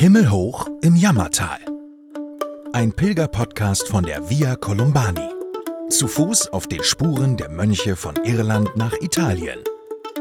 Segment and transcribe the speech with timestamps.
[0.00, 1.58] Himmelhoch im Jammertal.
[2.72, 5.28] Ein Pilgerpodcast von der Via Columbani.
[5.90, 9.58] Zu Fuß auf den Spuren der Mönche von Irland nach Italien.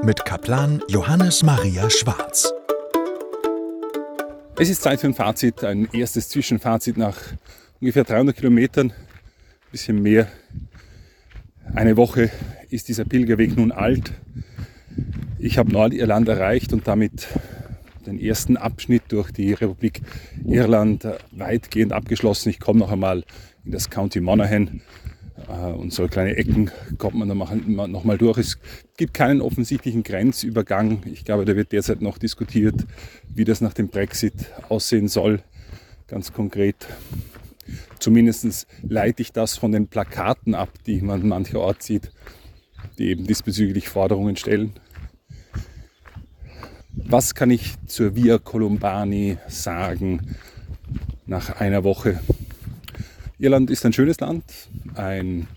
[0.03, 2.51] Mit Kaplan Johannes Maria Schwarz.
[4.57, 7.15] Es ist Zeit für ein Fazit, ein erstes Zwischenfazit nach
[7.79, 10.27] ungefähr 300 Kilometern, ein bisschen mehr.
[11.73, 12.29] Eine Woche
[12.69, 14.11] ist dieser Pilgerweg nun alt.
[15.37, 17.29] Ich habe Nordirland erreicht und damit
[18.09, 20.01] den ersten Abschnitt durch die Republik
[20.45, 22.49] Irland weitgehend abgeschlossen.
[22.49, 23.23] Ich komme noch einmal
[23.63, 24.81] in das County Monaghan
[25.47, 28.37] äh, und so kleine Ecken kommt man dann noch mal durch.
[28.37, 28.59] Es
[28.97, 31.03] gibt keinen offensichtlichen Grenzübergang.
[31.05, 32.85] Ich glaube, da wird derzeit noch diskutiert,
[33.33, 34.33] wie das nach dem Brexit
[34.67, 35.41] aussehen soll.
[36.07, 36.87] Ganz konkret.
[37.99, 42.11] Zumindest leite ich das von den Plakaten ab, die man mancherorts sieht,
[42.97, 44.73] die eben diesbezüglich Forderungen stellen.
[47.05, 50.35] Was kann ich zur Via Columbani sagen
[51.25, 52.19] nach einer Woche?
[53.37, 54.43] Irland ist ein schönes Land,
[54.95, 55.47] ein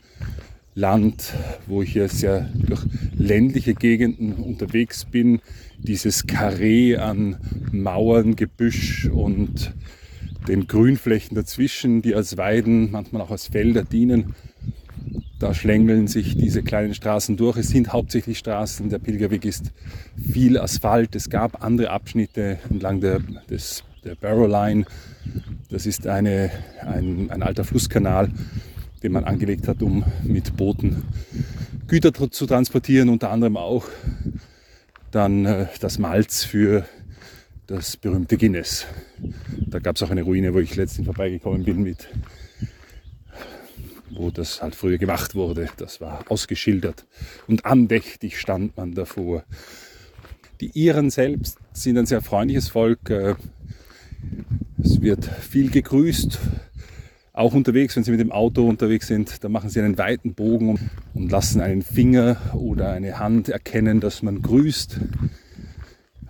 [0.74, 1.34] Land,
[1.66, 2.82] wo ich hier sehr durch
[3.14, 5.40] ländliche Gegenden unterwegs bin.
[5.78, 7.36] Dieses Karree an
[7.72, 9.74] Mauern, Gebüsch und
[10.48, 14.34] den Grünflächen dazwischen, die als Weiden, manchmal auch als Felder dienen,
[15.42, 17.56] da schlängeln sich diese kleinen Straßen durch.
[17.56, 18.88] Es sind hauptsächlich Straßen.
[18.90, 19.72] Der Pilgerweg ist
[20.16, 21.16] viel Asphalt.
[21.16, 23.18] Es gab andere Abschnitte entlang der,
[23.50, 24.84] des, der Barrow Line.
[25.68, 28.30] Das ist eine, ein, ein alter Flusskanal,
[29.02, 31.02] den man angelegt hat, um mit Booten
[31.88, 33.86] Güter zu transportieren, unter anderem auch
[35.10, 36.86] dann äh, das Malz für
[37.66, 38.86] das berühmte Guinness.
[39.66, 42.08] Da gab es auch eine Ruine, wo ich letztens vorbeigekommen bin mit
[44.14, 45.68] wo das halt früher gemacht wurde.
[45.76, 47.06] Das war ausgeschildert
[47.46, 49.44] und andächtig stand man davor.
[50.60, 53.10] Die Iren selbst sind ein sehr freundliches Volk.
[53.10, 53.34] Äh,
[54.82, 56.38] es wird viel gegrüßt.
[57.32, 60.90] Auch unterwegs, wenn Sie mit dem Auto unterwegs sind, da machen Sie einen weiten Bogen
[61.14, 65.00] und lassen einen Finger oder eine Hand erkennen, dass man grüßt.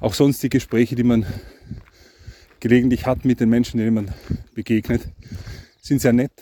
[0.00, 1.26] Auch sonst die Gespräche, die man
[2.60, 4.15] gelegentlich hat mit den Menschen, denen man
[4.54, 5.03] begegnet,
[5.81, 6.32] sind sehr nett.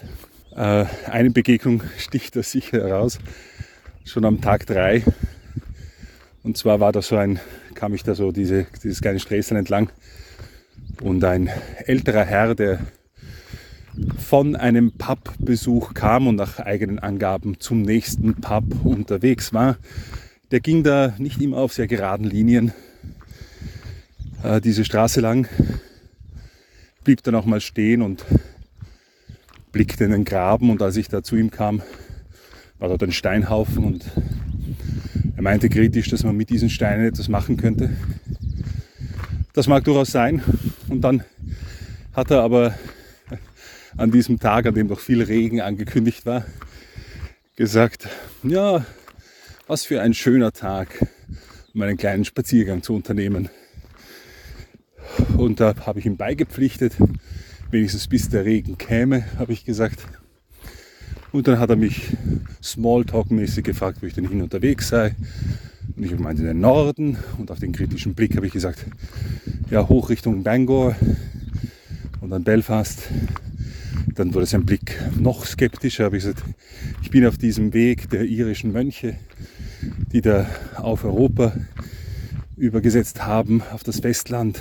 [0.55, 3.19] Äh, eine Begegnung sticht da sicher heraus,
[4.05, 5.05] schon am Tag drei.
[6.43, 7.39] Und zwar war da so ein,
[7.75, 9.91] kam ich da so diese, dieses kleine Sträßchen entlang
[11.03, 11.51] und ein
[11.85, 12.81] älterer Herr, der
[14.19, 19.77] von einem Pubbesuch kam und nach eigenen Angaben zum nächsten Pub unterwegs war,
[20.51, 22.73] der ging da nicht immer auf sehr geraden Linien
[24.43, 25.49] äh, diese Straße lang,
[27.05, 28.25] blieb dann auch mal stehen und
[29.73, 31.83] blickte in den Graben und als ich da zu ihm kam,
[32.79, 34.05] war dort ein Steinhaufen und
[35.37, 37.91] er meinte kritisch, dass man mit diesen Steinen etwas machen könnte.
[39.53, 40.43] Das mag durchaus sein.
[40.89, 41.25] Und dann
[42.13, 42.75] hat er aber
[43.97, 46.45] an diesem Tag, an dem doch viel Regen angekündigt war,
[47.57, 48.09] gesagt,
[48.43, 48.85] ja,
[49.67, 51.07] was für ein schöner Tag,
[51.75, 53.49] um einen kleinen Spaziergang zu unternehmen.
[55.37, 56.95] Und da habe ich ihm beigepflichtet,
[57.71, 60.01] wenigstens bis der Regen käme, habe ich gesagt.
[61.33, 62.17] Und dann hat er mich
[62.63, 65.15] Smalltalk-mäßig gefragt, wo ich denn hin unterwegs sei.
[65.97, 68.85] Und ich meinte in den Norden und auf den kritischen Blick habe ich gesagt,
[69.71, 70.97] ja, hoch Richtung Bangor
[72.21, 73.03] und dann Belfast.
[74.15, 76.43] Dann wurde sein Blick noch skeptischer, habe ich gesagt,
[77.03, 79.15] ich bin auf diesem Weg der irischen Mönche,
[80.13, 81.53] die da auf Europa
[82.57, 84.61] übergesetzt haben, auf das Westland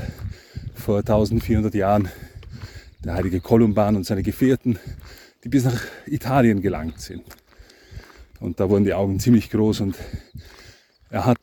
[0.75, 2.09] vor 1400 Jahren
[3.03, 4.79] der heilige Kolumban und seine Gefährten,
[5.43, 7.23] die bis nach Italien gelangt sind.
[8.39, 9.95] Und da wurden die Augen ziemlich groß und
[11.09, 11.39] er hat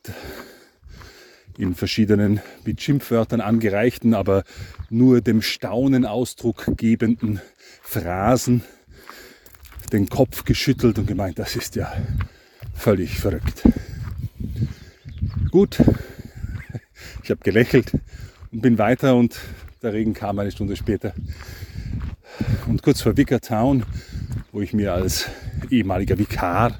[1.57, 4.43] in verschiedenen mit Schimpfwörtern angereichten, aber
[4.89, 7.41] nur dem Staunen Ausdruck gebenden
[7.81, 8.63] Phrasen
[9.91, 11.91] den Kopf geschüttelt und gemeint, das ist ja
[12.73, 13.63] völlig verrückt.
[15.51, 15.79] Gut,
[17.23, 17.93] ich habe gelächelt
[18.51, 19.39] und bin weiter und
[19.81, 21.13] der Regen kam eine Stunde später.
[22.67, 23.83] Und kurz vor Vickertown,
[24.51, 25.27] wo ich mir als
[25.69, 26.79] ehemaliger Vikar,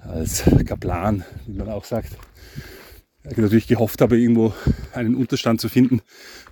[0.00, 2.16] als Kaplan, wie man auch sagt,
[3.36, 4.52] natürlich gehofft habe, irgendwo
[4.92, 6.00] einen Unterstand zu finden.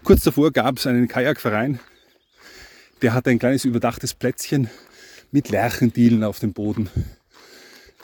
[0.05, 1.81] Kurz davor gab es einen Kajakverein,
[3.03, 4.71] der hatte ein kleines überdachtes Plätzchen
[5.31, 6.89] mit Lärchendielen auf dem Boden.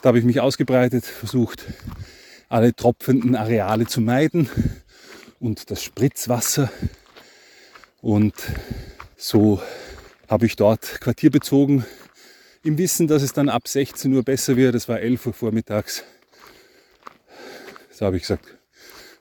[0.01, 1.65] Da habe ich mich ausgebreitet, versucht,
[2.49, 4.49] alle tropfenden Areale zu meiden
[5.39, 6.69] und das Spritzwasser
[8.05, 8.35] und
[9.17, 9.59] so
[10.27, 11.85] habe ich dort Quartier bezogen,
[12.61, 14.75] im Wissen, dass es dann ab 16 Uhr besser wird.
[14.75, 16.03] Es war 11 Uhr vormittags.
[17.89, 18.45] So habe ich gesagt,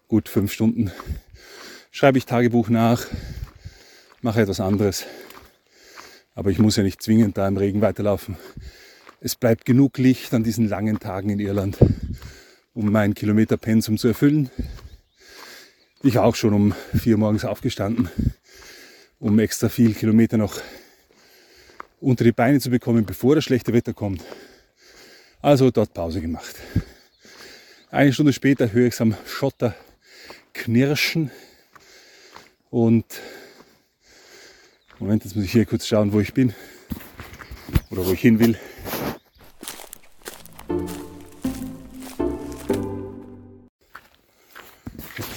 [0.07, 0.93] gut fünf Stunden
[1.93, 3.07] schreibe ich Tagebuch nach
[4.21, 5.07] mache etwas anderes.
[6.35, 8.37] Aber ich muss ja nicht zwingend da im Regen weiterlaufen.
[9.19, 11.79] Es bleibt genug Licht an diesen langen Tagen in Irland,
[12.75, 14.51] um mein Kilometerpensum zu erfüllen.
[16.03, 18.11] Ich auch schon um vier morgens aufgestanden,
[19.25, 20.61] um extra viel Kilometer noch
[21.99, 24.23] unter die Beine zu bekommen, bevor das schlechte Wetter kommt.
[25.41, 26.55] Also dort Pause gemacht.
[27.91, 29.75] Eine Stunde später höre ich es am Schotter
[30.53, 31.31] knirschen
[32.69, 33.07] und
[34.99, 36.53] Moment, jetzt muss ich hier kurz schauen, wo ich bin
[37.89, 38.59] oder wo ich hin will.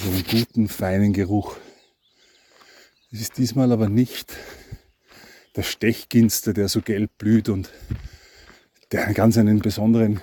[0.02, 1.56] So einen guten, feinen Geruch.
[3.10, 4.36] Es ist diesmal aber nicht
[5.56, 7.72] der Stechginster, der so gelb blüht und
[8.92, 10.20] der ganz einen besonderen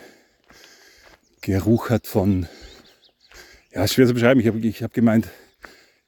[1.42, 2.48] Geruch hat von,
[3.74, 4.40] ja, schwer zu beschreiben.
[4.40, 5.28] Ich habe ich hab gemeint,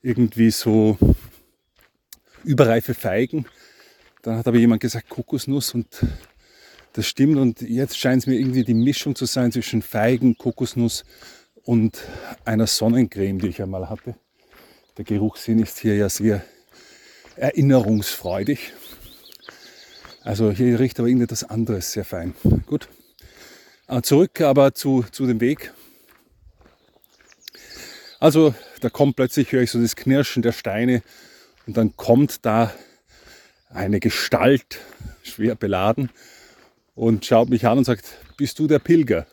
[0.03, 0.99] irgendwie so
[2.43, 3.47] überreife Feigen.
[4.21, 6.05] Dann hat aber jemand gesagt Kokosnuss und
[6.93, 7.37] das stimmt.
[7.37, 11.05] Und jetzt scheint es mir irgendwie die Mischung zu sein zwischen Feigen, Kokosnuss
[11.63, 11.97] und
[12.45, 14.15] einer Sonnencreme, die ich einmal hatte.
[14.95, 16.45] Der Geruchssinn ist hier ja sehr
[17.37, 18.73] erinnerungsfreudig.
[20.23, 22.35] Also hier riecht aber irgendetwas anderes sehr fein.
[22.65, 22.89] Gut.
[23.87, 25.71] Äh, zurück aber zu, zu dem Weg.
[28.19, 31.01] Also da kommt plötzlich, höre ich so das Knirschen der Steine
[31.65, 32.73] und dann kommt da
[33.69, 34.79] eine Gestalt,
[35.23, 36.09] schwer beladen,
[36.95, 38.05] und schaut mich an und sagt,
[38.37, 39.27] bist du der Pilger?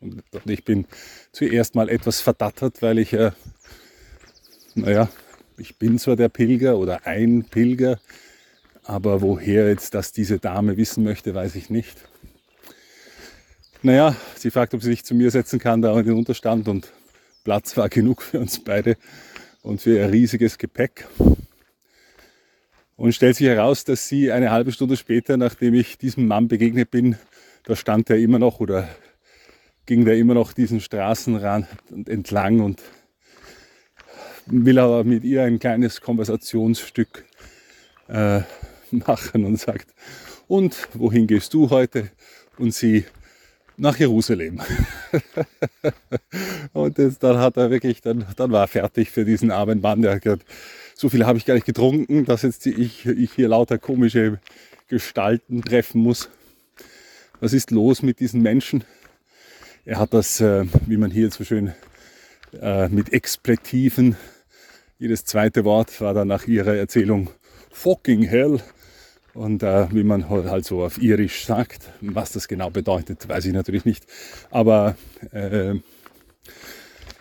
[0.00, 0.86] Und ich bin
[1.32, 3.32] zuerst mal etwas verdattert, weil ich, äh,
[4.74, 5.08] naja,
[5.56, 7.98] ich bin zwar der Pilger oder ein Pilger,
[8.82, 11.96] aber woher jetzt das diese Dame wissen möchte, weiß ich nicht.
[13.82, 16.92] Naja, sie fragt, ob sie sich zu mir setzen kann, da in den Unterstand und
[17.44, 18.96] Platz war genug für uns beide
[19.62, 21.06] und für ihr riesiges Gepäck.
[22.96, 26.90] Und stellt sich heraus, dass sie eine halbe Stunde später, nachdem ich diesem Mann begegnet
[26.90, 27.16] bin,
[27.64, 28.88] da stand er immer noch oder
[29.86, 31.66] ging der immer noch diesen Straßenrand
[32.06, 32.80] entlang und
[34.46, 37.24] will aber mit ihr ein kleines Konversationsstück
[38.08, 38.40] äh,
[38.90, 39.94] machen und sagt,
[40.46, 42.10] und wohin gehst du heute?
[42.58, 43.04] Und sie,
[43.76, 44.60] nach Jerusalem.
[46.72, 50.02] und das, dann hat er wirklich, dann, dann war er fertig für diesen armen Mann.
[50.02, 50.44] Der hat gesagt,
[50.94, 54.38] so viel habe ich gar nicht getrunken, dass jetzt ich, ich hier lauter komische
[54.88, 56.28] Gestalten treffen muss.
[57.40, 58.84] Was ist los mit diesen Menschen?
[59.84, 61.74] Er hat das, äh, wie man hier so schön
[62.60, 64.16] äh, mit Expletiven,
[64.98, 67.30] jedes zweite Wort war dann nach ihrer Erzählung
[67.72, 68.60] fucking hell
[69.34, 73.52] und äh, wie man halt so auf Irisch sagt, was das genau bedeutet, weiß ich
[73.52, 74.06] natürlich nicht.
[74.50, 74.96] Aber
[75.32, 75.74] äh,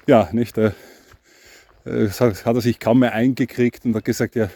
[0.05, 0.71] ja, nicht, äh,
[1.85, 4.49] äh hat er sich kaum mehr eingekriegt und hat gesagt, ja,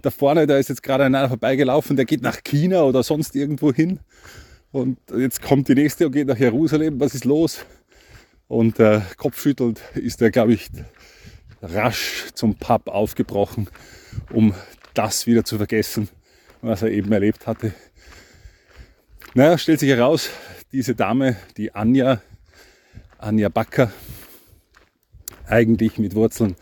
[0.00, 3.72] da vorne, da ist jetzt gerade einer vorbeigelaufen, der geht nach China oder sonst irgendwo
[3.72, 4.00] hin.
[4.70, 7.00] Und jetzt kommt die nächste und geht nach Jerusalem.
[7.00, 7.64] Was ist los?
[8.46, 10.68] Und äh, kopfschüttelnd ist er, glaube ich,
[11.62, 13.68] rasch zum Pub aufgebrochen,
[14.32, 14.54] um
[14.94, 16.08] das wieder zu vergessen,
[16.62, 17.72] was er eben erlebt hatte.
[19.34, 20.30] Naja, stellt sich heraus,
[20.72, 22.20] diese Dame, die Anja,
[23.18, 23.92] Anja Backer,
[25.46, 26.56] eigentlich mit Wurzeln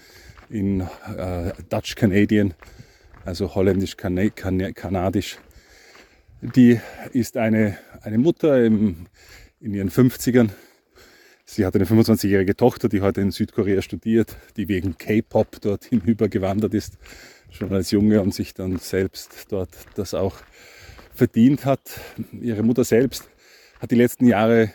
[0.48, 2.54] in äh, Dutch Canadian,
[3.24, 5.38] also holländisch-kanadisch,
[6.40, 6.80] die
[7.12, 9.06] ist eine, eine Mutter im,
[9.60, 10.50] in ihren 50ern.
[11.48, 16.74] Sie hat eine 25-jährige Tochter, die heute in Südkorea studiert, die wegen K-Pop dorthin übergewandert
[16.74, 16.98] ist
[17.50, 20.36] schon als Junge und sich dann selbst dort das auch
[21.14, 21.80] verdient hat.
[22.32, 23.28] Ihre Mutter selbst
[23.80, 24.72] hat die letzten Jahre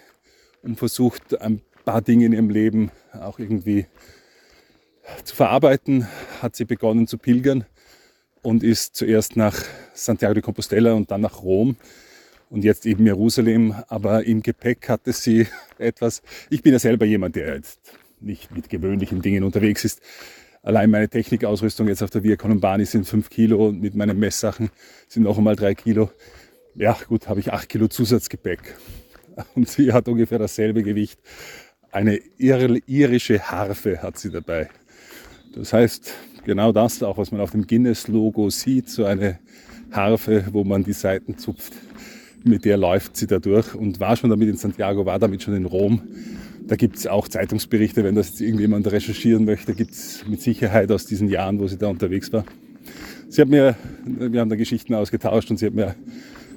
[0.75, 3.85] versucht, ein paar Dinge in ihrem Leben auch irgendwie
[5.25, 6.07] zu verarbeiten,
[6.41, 7.65] hat sie begonnen zu pilgern
[8.43, 9.61] und ist zuerst nach
[9.93, 11.75] Santiago de Compostela und dann nach Rom
[12.51, 13.73] und jetzt eben Jerusalem.
[13.87, 15.47] Aber im Gepäck hatte sie
[15.79, 16.21] etwas.
[16.51, 17.79] Ich bin ja selber jemand, der jetzt
[18.19, 20.01] nicht mit gewöhnlichen Dingen unterwegs ist.
[20.61, 24.69] Allein meine Technikausrüstung jetzt auf der Via Columbani sind 5 Kilo und mit meinen Messsachen
[25.07, 26.11] sind noch einmal 3 Kilo.
[26.75, 28.75] Ja, gut, habe ich 8 Kilo Zusatzgepäck.
[29.55, 31.19] Und sie hat ungefähr dasselbe Gewicht.
[31.91, 34.69] Eine irische Harfe hat sie dabei.
[35.55, 36.13] Das heißt,
[36.45, 39.39] genau das, auch was man auf dem Guinness-Logo sieht, so eine
[39.91, 41.73] Harfe, wo man die Seiten zupft.
[42.43, 43.75] Mit der läuft sie da durch.
[43.75, 46.01] Und war schon damit in Santiago, war damit schon in Rom.
[46.67, 50.91] Da gibt es auch Zeitungsberichte, wenn das jetzt irgendjemand recherchieren möchte, gibt es mit Sicherheit
[50.91, 52.45] aus diesen Jahren, wo sie da unterwegs war.
[53.29, 55.95] Sie hat mir, wir haben da Geschichten ausgetauscht und sie hat mir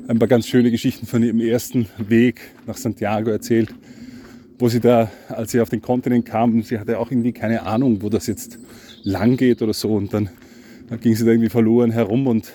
[0.08, 3.74] ein paar ganz schöne Geschichten von ihrem ersten Weg nach Santiago erzählt,
[4.58, 8.02] wo sie da, als sie auf den Kontinent kam, sie hatte auch irgendwie keine Ahnung,
[8.02, 8.58] wo das jetzt
[9.02, 9.94] lang geht oder so.
[9.94, 10.28] Und dann
[10.88, 12.52] Dann ging sie da irgendwie verloren herum und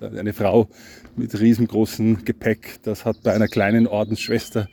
[0.00, 0.68] eine Frau
[1.16, 4.68] mit riesengroßem Gepäck, das hat bei einer kleinen Ordensschwester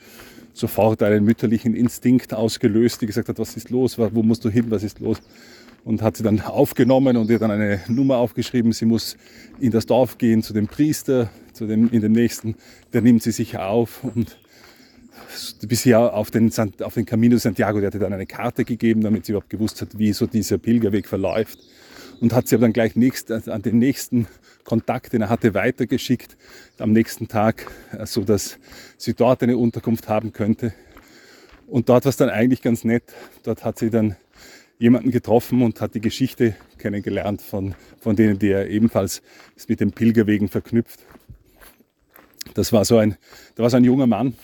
[0.54, 4.66] sofort einen mütterlichen Instinkt ausgelöst, die gesagt hat, was ist los, wo musst du hin,
[4.70, 5.22] was ist los?
[5.84, 9.16] Und hat sie dann aufgenommen und ihr dann eine Nummer aufgeschrieben, sie muss
[9.60, 12.56] in das Dorf gehen zu dem Priester, zu dem, in dem nächsten,
[12.92, 14.38] der nimmt sie sicher auf und
[15.68, 19.02] bis hier auf den, auf den Camino Santiago, der hat ihr dann eine Karte gegeben,
[19.02, 21.60] damit sie überhaupt gewusst hat, wie so dieser Pilgerweg verläuft
[22.20, 24.28] und hat sie aber dann gleich nächst, an den nächsten
[24.64, 26.38] Kontakt, den er hatte, weitergeschickt
[26.78, 28.60] am nächsten Tag, äh, so dass
[28.98, 30.74] sie dort eine Unterkunft haben könnte.
[31.68, 33.04] Und dort war es dann eigentlich ganz nett.
[33.44, 34.16] Dort hat sie dann
[34.80, 39.22] jemanden getroffen und hat die Geschichte kennengelernt von, von denen, die er ebenfalls
[39.56, 41.00] ist mit den Pilgerwegen verknüpft.
[42.54, 43.18] Das war so ein,
[43.56, 44.36] da war so ein junger Mann,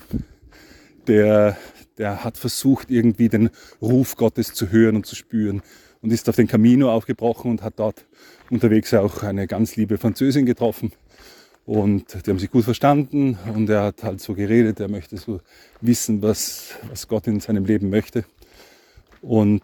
[1.08, 1.58] der,
[1.98, 3.50] der hat versucht, irgendwie den
[3.82, 5.62] Ruf Gottes zu hören und zu spüren
[6.04, 8.06] und ist auf den Camino aufgebrochen und hat dort
[8.52, 10.92] unterwegs auch eine ganz liebe Französin getroffen.
[11.66, 15.40] Und die haben sich gut verstanden und er hat halt so geredet, er möchte so
[15.80, 18.26] wissen, was, was Gott in seinem Leben möchte.
[19.22, 19.64] Und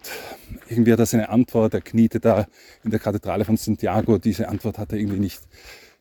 [0.70, 2.48] irgendwie hat er seine Antwort, er kniete da
[2.86, 5.42] in der Kathedrale von Santiago, diese Antwort hat er irgendwie nicht,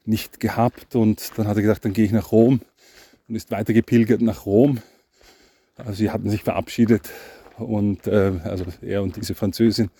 [0.04, 0.94] nicht gehabt.
[0.94, 2.60] Und dann hat er gesagt, dann gehe ich nach Rom
[3.28, 4.78] und ist weiter gepilgert nach Rom.
[5.76, 7.10] Also sie hatten sich verabschiedet
[7.58, 9.90] und äh, also er und diese Französin.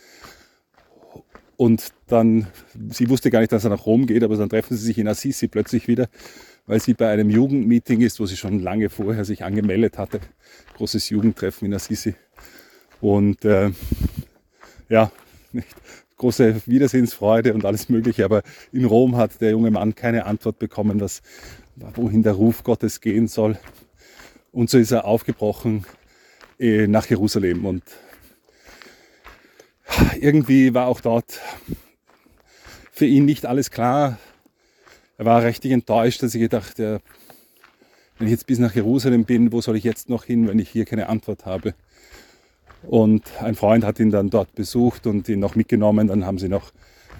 [1.57, 2.47] Und dann,
[2.88, 5.09] sie wusste gar nicht, dass er nach Rom geht, aber dann treffen sie sich in
[5.09, 6.09] Assisi plötzlich wieder,
[6.67, 10.21] weil sie bei einem Jugendmeeting ist, wo sie schon lange vorher sich angemeldet hatte.
[10.77, 12.15] Großes Jugendtreffen in Assisi.
[13.00, 13.73] Und äh,
[14.88, 15.11] ja,
[15.53, 15.75] nicht,
[16.17, 18.25] große Wiedersehensfreude und alles Mögliche.
[18.25, 21.23] Aber in Rom hat der junge Mann keine Antwort bekommen, was,
[21.95, 23.59] wohin der Ruf Gottes gehen soll.
[24.53, 25.85] Und so ist er aufgebrochen
[26.59, 27.65] nach Jerusalem.
[27.65, 27.83] Und
[30.21, 31.41] irgendwie war auch dort
[32.93, 34.19] für ihn nicht alles klar.
[35.17, 36.99] Er war richtig enttäuscht, dass ich gedacht, ja,
[38.19, 40.69] wenn ich jetzt bis nach Jerusalem bin, wo soll ich jetzt noch hin, wenn ich
[40.69, 41.75] hier keine Antwort habe?
[42.83, 46.09] Und ein Freund hat ihn dann dort besucht und ihn noch mitgenommen.
[46.09, 46.73] Dann haben sie noch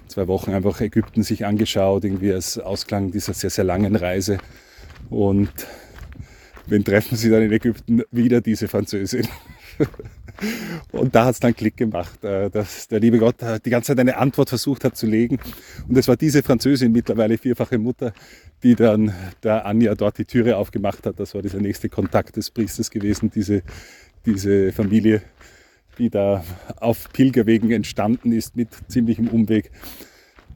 [0.07, 4.39] zwei Wochen einfach Ägypten sich angeschaut, irgendwie als Ausklang dieser sehr, sehr langen Reise.
[5.09, 5.51] Und
[6.69, 8.03] wen treffen sie dann in Ägypten?
[8.11, 9.27] Wieder diese Französin.
[10.91, 13.87] Und da hat es dann Klick gemacht, äh, dass der liebe Gott äh, die ganze
[13.87, 15.39] Zeit eine Antwort versucht hat zu legen.
[15.87, 18.13] Und es war diese Französin, mittlerweile vierfache Mutter,
[18.63, 21.19] die dann der Anja dort die Türe aufgemacht hat.
[21.19, 23.63] Das war dieser nächste Kontakt des Priesters gewesen, diese,
[24.25, 25.21] diese Familie,
[25.97, 26.43] die da
[26.77, 29.71] auf Pilgerwegen entstanden ist mit ziemlichem Umweg.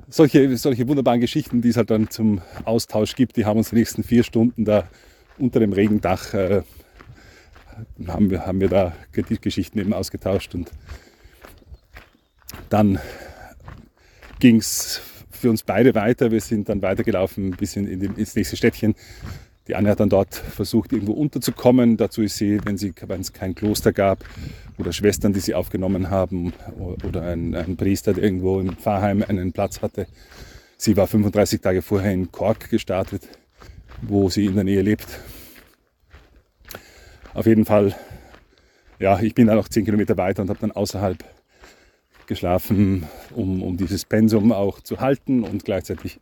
[0.10, 3.76] Solche, solche wunderbaren Geschichten, die es halt dann zum Austausch gibt, die haben uns die
[3.76, 4.88] nächsten vier Stunden da
[5.38, 6.64] unter dem Regendach äh,
[8.08, 10.72] haben wir, haben wir da Geschichten eben ausgetauscht und
[12.70, 13.00] dann
[14.40, 16.32] ging es für uns beide weiter.
[16.32, 18.96] Wir sind dann weitergelaufen bis in, in die, ins nächste Städtchen.
[19.68, 21.98] Die Anne hat dann dort versucht, irgendwo unterzukommen.
[21.98, 24.26] Dazu ist sie, wenn, sie, wenn es kein Kloster gab
[24.78, 26.54] oder Schwestern, die sie aufgenommen haben
[27.04, 30.08] oder ein, ein Priester, der irgendwo im Pfarrheim einen Platz hatte.
[30.78, 33.28] Sie war 35 Tage vorher in Kork gestartet,
[34.02, 35.08] wo sie in der Nähe lebt.
[37.34, 37.96] Auf jeden Fall,
[39.00, 41.24] ja, ich bin dann noch zehn Kilometer weiter und habe dann außerhalb
[42.28, 46.20] geschlafen, um, um dieses Pensum auch zu halten und gleichzeitig,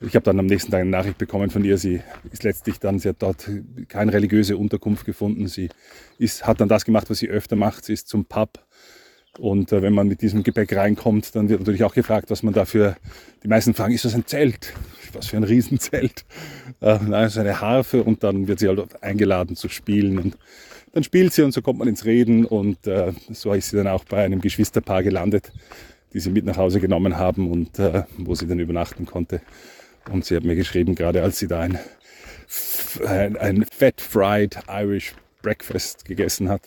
[0.00, 2.98] ich habe dann am nächsten Tag eine Nachricht bekommen von ihr, sie ist letztlich dann,
[2.98, 3.48] sie hat dort
[3.88, 5.68] keine religiöse Unterkunft gefunden, sie
[6.18, 8.64] ist, hat dann das gemacht, was sie öfter macht, sie ist zum Pub
[9.38, 12.52] und äh, wenn man mit diesem Gepäck reinkommt, dann wird natürlich auch gefragt, was man
[12.52, 12.96] dafür,
[13.42, 14.74] die meisten fragen, ist das ein Zelt?
[15.14, 16.24] Was für ein Riesenzelt?
[16.80, 20.38] Äh, nein, es ist eine Harfe und dann wird sie halt eingeladen zu spielen und
[20.92, 23.86] dann spielt sie und so kommt man ins Reden und äh, so ist sie dann
[23.86, 25.52] auch bei einem Geschwisterpaar gelandet,
[26.12, 29.40] die sie mit nach Hause genommen haben und äh, wo sie dann übernachten konnte.
[30.10, 31.78] Und sie hat mir geschrieben, gerade als sie da ein,
[33.06, 36.62] ein, ein Fat Fried Irish Breakfast gegessen hat,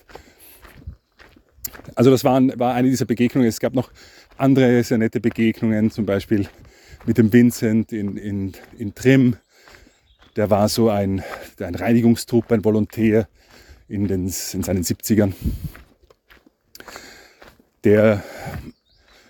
[1.94, 3.48] also das waren, war eine dieser Begegnungen.
[3.48, 3.90] Es gab noch
[4.36, 6.48] andere sehr nette Begegnungen, zum Beispiel
[7.06, 9.36] mit dem Vincent in, in, in Trim.
[10.36, 11.22] Der war so ein,
[11.60, 13.28] ein Reinigungstrupp, ein Volontär
[13.88, 15.32] in, den, in seinen 70ern,
[17.84, 18.22] der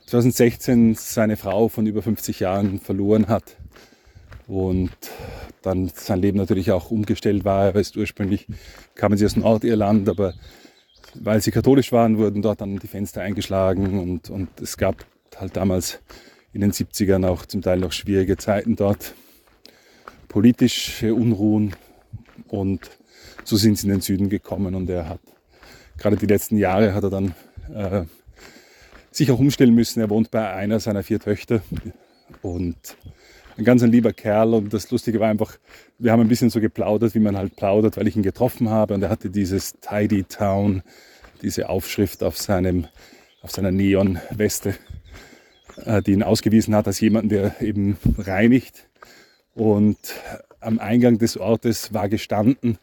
[0.07, 3.57] 2016 seine Frau von über 50 Jahren verloren hat
[4.47, 4.93] und
[5.62, 7.66] dann sein Leben natürlich auch umgestellt war.
[7.66, 8.47] Er ist ursprünglich,
[8.95, 10.35] kamen sie aus Nordirland, aber
[11.23, 15.04] weil sie katholisch waren, wurden dort dann die Fenster eingeschlagen und, und es gab
[15.37, 16.00] halt damals
[16.52, 19.14] in den 70ern auch zum Teil noch schwierige Zeiten dort,
[20.28, 21.75] politische Unruhen
[22.49, 22.90] und
[23.44, 25.20] so sind sie in den Süden gekommen und er hat
[25.99, 27.35] gerade die letzten Jahre hat er dann
[27.75, 28.04] äh,
[29.11, 30.00] sich auch umstellen müssen.
[30.00, 31.62] Er wohnt bei einer seiner vier Töchter
[32.42, 32.76] und
[33.59, 34.55] ein ganz ein lieber Kerl.
[34.55, 35.59] Und das Lustige war einfach,
[35.99, 38.95] wir haben ein bisschen so geplaudert, wie man halt plaudert, weil ich ihn getroffen habe.
[38.95, 40.83] Und er hatte dieses Tidy Town,
[41.43, 42.87] diese Aufschrift auf, seinem,
[43.43, 44.75] auf seiner Neon-Weste,
[45.85, 48.89] äh, die ihn ausgewiesen hat als jemanden, der eben reinigt.
[49.55, 49.99] Und
[50.61, 52.79] am Eingang des Ortes war gestanden,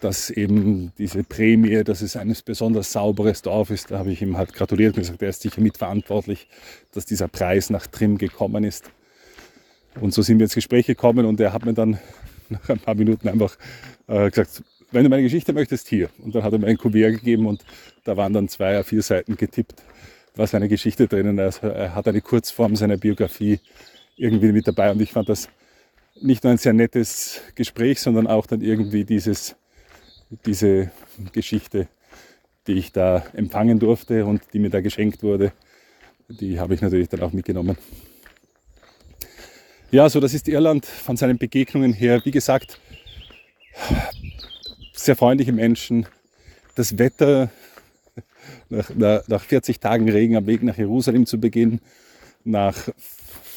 [0.00, 3.90] dass eben diese Prämie, dass es ein besonders sauberes Dorf ist.
[3.90, 6.48] Da habe ich ihm halt gratuliert und gesagt, er ist sicher mitverantwortlich,
[6.92, 8.90] dass dieser Preis nach Trim gekommen ist.
[10.00, 11.98] Und so sind wir ins Gespräch gekommen und er hat mir dann
[12.48, 13.56] nach ein paar Minuten einfach
[14.06, 14.62] äh, gesagt,
[14.92, 16.10] wenn du meine Geschichte möchtest, hier.
[16.18, 17.64] Und dann hat er mir ein Kuvert gegeben und
[18.04, 19.82] da waren dann zwei, vier Seiten getippt,
[20.36, 21.38] war seine Geschichte drinnen.
[21.40, 23.60] Also er hat eine Kurzform seiner Biografie
[24.16, 25.48] irgendwie mit dabei und ich fand das
[26.20, 29.56] nicht nur ein sehr nettes Gespräch, sondern auch dann irgendwie dieses,
[30.46, 30.90] diese
[31.32, 31.88] Geschichte,
[32.66, 35.52] die ich da empfangen durfte und die mir da geschenkt wurde,
[36.28, 37.76] die habe ich natürlich dann auch mitgenommen.
[39.92, 42.20] Ja, so das ist Irland von seinen Begegnungen her.
[42.24, 42.80] Wie gesagt,
[44.92, 46.06] sehr freundliche Menschen.
[46.74, 47.50] Das Wetter
[48.68, 48.90] nach,
[49.28, 51.80] nach 40 Tagen Regen am Weg nach Jerusalem zu beginnen,
[52.44, 52.76] nach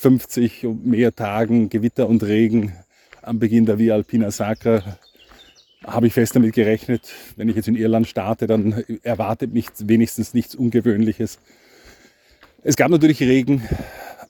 [0.02, 2.74] 50 und mehr Tagen Gewitter und Regen
[3.24, 4.84] am Beginn der Via Alpina Sacra
[5.86, 10.34] habe ich fest damit gerechnet, wenn ich jetzt in Irland starte, dann erwartet mich wenigstens
[10.34, 11.40] nichts Ungewöhnliches.
[12.64, 13.64] Es gab natürlich Regen,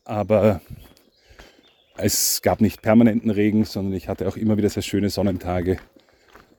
[0.05, 0.61] aber
[2.01, 5.77] es gab nicht permanenten Regen, sondern ich hatte auch immer wieder sehr schöne Sonnentage.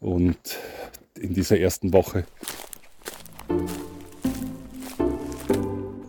[0.00, 0.58] Und
[1.18, 2.24] in dieser ersten Woche.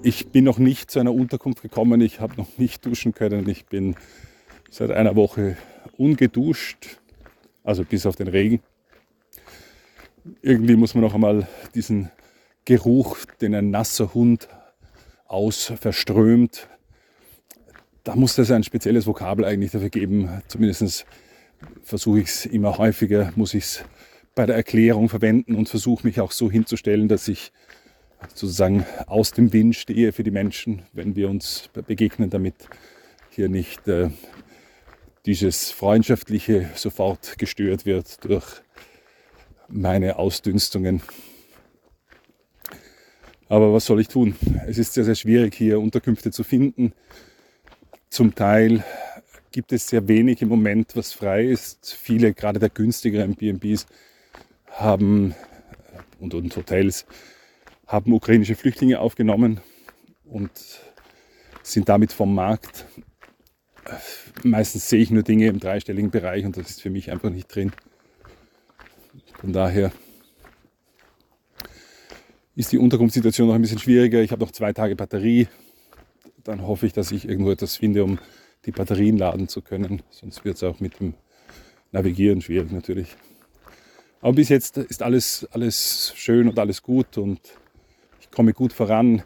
[0.04, 3.48] Ich bin noch nicht zu einer Unterkunft gekommen, ich habe noch nicht duschen können.
[3.50, 3.96] Ich bin
[4.70, 5.58] seit einer Woche
[5.98, 6.98] ungeduscht,
[7.64, 8.62] also bis auf den Regen.
[10.42, 12.10] Irgendwie muss man noch einmal diesen
[12.66, 14.48] Geruch, den ein nasser Hund
[15.28, 16.68] aus verströmt,
[18.04, 20.42] da muss es ein spezielles Vokabel eigentlich dafür geben.
[20.48, 21.06] Zumindest
[21.84, 23.86] versuche ich es immer häufiger, muss ich es
[24.34, 27.52] bei der Erklärung verwenden und versuche mich auch so hinzustellen, dass ich
[28.30, 32.56] sozusagen aus dem Wind stehe für die Menschen, wenn wir uns begegnen, damit
[33.30, 34.10] hier nicht äh,
[35.26, 38.46] dieses Freundschaftliche sofort gestört wird durch
[39.68, 41.02] meine Ausdünstungen.
[43.48, 44.36] Aber was soll ich tun?
[44.66, 46.94] Es ist sehr, sehr schwierig, hier Unterkünfte zu finden.
[48.12, 48.84] Zum Teil
[49.54, 51.94] gibt es sehr wenig im Moment, was frei ist.
[51.94, 53.86] Viele, gerade der günstigeren BNBs,
[54.70, 55.34] haben
[56.20, 57.06] und, und Hotels
[57.88, 59.62] haben ukrainische Flüchtlinge aufgenommen
[60.26, 60.52] und
[61.64, 62.86] sind damit vom Markt.
[64.44, 67.48] Meistens sehe ich nur Dinge im dreistelligen Bereich und das ist für mich einfach nicht
[67.48, 67.72] drin.
[69.40, 69.94] Von daher
[72.58, 74.22] ist die Unterkunftssituation noch ein bisschen schwieriger.
[74.22, 75.48] Ich habe noch zwei Tage Batterie
[76.44, 78.20] dann hoffe ich, dass ich irgendwo etwas finde, um
[78.66, 80.02] die Batterien laden zu können.
[80.10, 81.14] Sonst wird es auch mit dem
[81.92, 83.16] Navigieren schwierig natürlich.
[84.22, 87.40] Aber bis jetzt ist alles, alles schön und alles gut und
[88.20, 89.24] ich komme gut voran.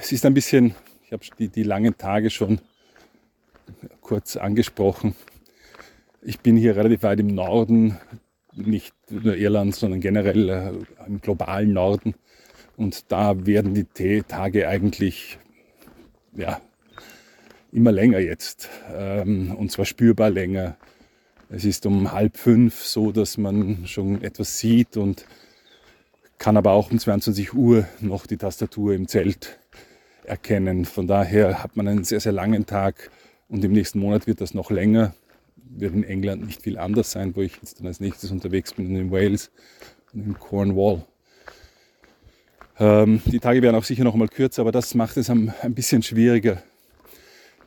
[0.00, 2.60] Es ist ein bisschen, ich habe die, die langen Tage schon
[4.00, 5.14] kurz angesprochen.
[6.22, 7.96] Ich bin hier relativ weit im Norden,
[8.52, 10.72] nicht nur Irland, sondern generell äh,
[11.06, 12.14] im globalen Norden.
[12.76, 15.38] Und da werden die Tage eigentlich
[16.34, 16.60] ja,
[17.72, 18.68] immer länger jetzt.
[18.94, 20.76] Ähm, und zwar spürbar länger.
[21.48, 25.26] Es ist um halb fünf so, dass man schon etwas sieht und
[26.38, 29.58] kann aber auch um 22 Uhr noch die Tastatur im Zelt
[30.24, 30.84] erkennen.
[30.84, 33.10] Von daher hat man einen sehr, sehr langen Tag
[33.48, 35.14] und im nächsten Monat wird das noch länger.
[35.56, 38.94] Wird in England nicht viel anders sein, wo ich jetzt dann als nächstes unterwegs bin,
[38.94, 39.50] in Wales
[40.12, 41.04] und in Cornwall.
[42.80, 46.02] Ähm, die Tage werden auch sicher noch mal kürzer, aber das macht es ein, bisschen
[46.02, 46.62] schwieriger,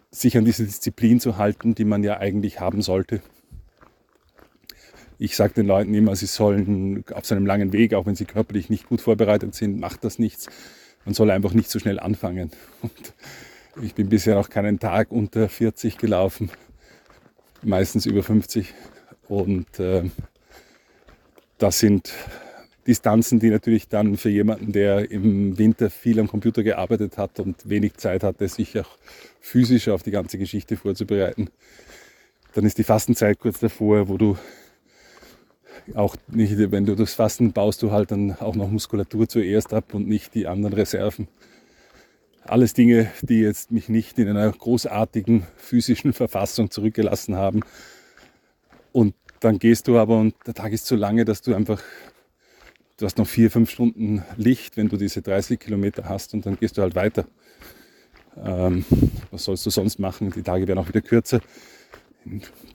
[0.10, 3.22] sich an diese Disziplin zu halten, die man ja eigentlich haben sollte.
[5.20, 8.72] Ich sage den Leuten immer, sie sollen auf seinem langen Weg, auch wenn sie körperlich
[8.72, 10.48] nicht gut vorbereitet sind, macht das nichts.
[11.06, 12.52] Man soll einfach nicht so schnell anfangen.
[12.82, 13.14] Und
[13.84, 16.50] ich bin bisher noch keinen Tag unter 40 gelaufen,
[17.62, 18.74] meistens über 50.
[19.28, 20.10] Und äh,
[21.60, 22.12] das sind
[22.88, 27.70] Distanzen, die natürlich dann für jemanden, der im Winter viel am Computer gearbeitet hat und
[27.70, 28.98] wenig Zeit hatte, sich auch
[29.40, 31.50] physisch auf die ganze Geschichte vorzubereiten.
[32.54, 34.38] Dann ist die Fastenzeit kurz davor, wo du
[35.96, 39.94] auch nicht, wenn du durchs Fasten baust du halt dann auch noch Muskulatur zuerst ab
[39.94, 41.28] und nicht die anderen Reserven.
[42.46, 47.62] Alles Dinge, die jetzt mich nicht in einer großartigen physischen Verfassung zurückgelassen haben.
[48.92, 51.82] Und dann gehst du aber und der Tag ist so lange, dass du einfach
[52.98, 56.58] du hast noch vier, fünf Stunden Licht, wenn du diese 30 Kilometer hast und dann
[56.58, 57.26] gehst du halt weiter.
[58.44, 58.86] Ähm,
[59.32, 60.32] was sollst du sonst machen?
[60.32, 61.42] Die Tage werden auch wieder kürzer.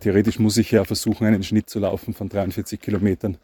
[0.01, 3.39] Theoretisch muss ich ja versuchen, einen Schnitt zu laufen von 43 Kilometern.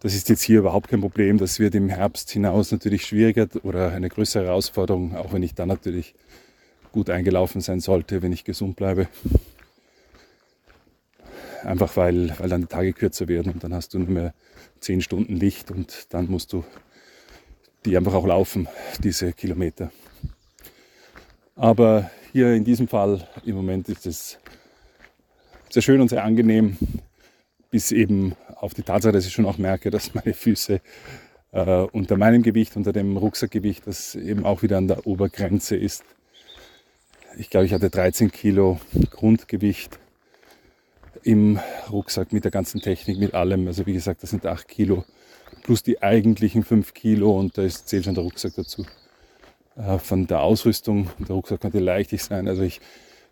[0.00, 1.36] Das ist jetzt hier überhaupt kein Problem.
[1.36, 5.68] Das wird im Herbst hinaus natürlich schwieriger oder eine größere Herausforderung, auch wenn ich dann
[5.68, 6.14] natürlich
[6.90, 9.08] gut eingelaufen sein sollte, wenn ich gesund bleibe.
[11.62, 14.34] Einfach weil, weil dann die Tage kürzer werden und dann hast du nur mehr
[14.80, 16.64] 10 Stunden Licht und dann musst du
[17.84, 18.68] die einfach auch laufen,
[19.02, 19.90] diese Kilometer.
[21.56, 24.38] Aber hier in diesem Fall im Moment ist es
[25.68, 26.76] sehr schön und sehr angenehm,
[27.70, 30.80] bis eben auf die Tatsache, dass ich schon auch merke, dass meine Füße
[31.52, 36.04] äh, unter meinem Gewicht, unter dem Rucksackgewicht, das eben auch wieder an der Obergrenze ist.
[37.38, 39.99] Ich glaube, ich hatte 13 Kilo Grundgewicht
[41.22, 43.66] im Rucksack mit der ganzen Technik, mit allem.
[43.66, 45.04] Also wie gesagt, das sind 8 Kilo
[45.62, 48.86] plus die eigentlichen 5 Kilo und da zählt schon der Rucksack dazu.
[49.76, 52.48] Äh, von der Ausrüstung, der Rucksack könnte leichtig sein.
[52.48, 52.80] Also ich,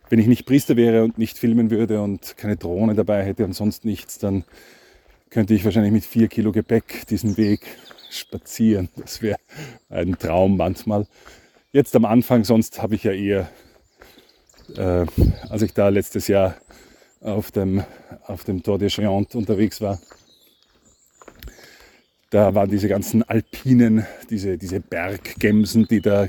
[0.09, 3.55] wenn ich nicht Priester wäre und nicht filmen würde und keine Drohne dabei hätte und
[3.55, 4.45] sonst nichts, dann
[5.31, 7.61] könnte ich wahrscheinlich mit 4 Kilo Gepäck diesen Weg
[8.11, 8.89] spazieren.
[8.97, 9.39] Das wäre
[9.91, 11.07] ein Traum manchmal.
[11.73, 13.51] Jetzt am Anfang, sonst habe ich ja eher,
[14.77, 15.05] äh,
[15.51, 16.57] als ich da letztes Jahr
[17.21, 17.83] auf dem,
[18.27, 20.01] auf dem Tour de Géant unterwegs war.
[22.31, 26.29] Da waren diese ganzen Alpinen, diese, diese Berggemsen, die da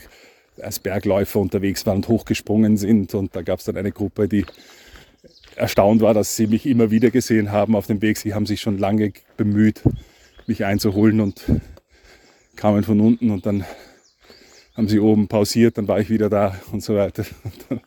[0.61, 3.13] als Bergläufer unterwegs waren und hochgesprungen sind.
[3.13, 4.45] Und da gab es dann eine Gruppe, die
[5.55, 8.17] erstaunt war, dass sie mich immer wieder gesehen haben auf dem Weg.
[8.17, 9.81] Sie haben sich schon lange bemüht,
[10.47, 11.43] mich einzuholen und
[12.55, 13.65] kamen von unten und dann
[14.79, 17.25] haben sie oben pausiert, dann war ich wieder da und so weiter.
[17.43, 17.81] Und dann